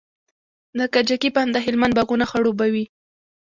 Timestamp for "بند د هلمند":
1.35-1.93